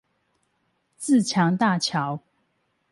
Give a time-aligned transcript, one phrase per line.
[0.97, 2.21] 自強大橋